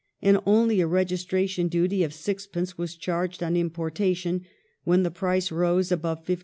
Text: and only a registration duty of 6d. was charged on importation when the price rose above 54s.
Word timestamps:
and 0.19 0.39
only 0.47 0.81
a 0.81 0.87
registration 0.87 1.67
duty 1.67 2.03
of 2.03 2.11
6d. 2.11 2.75
was 2.75 2.95
charged 2.95 3.43
on 3.43 3.55
importation 3.55 4.43
when 4.83 5.03
the 5.03 5.11
price 5.11 5.51
rose 5.51 5.91
above 5.91 6.25
54s. 6.25 6.39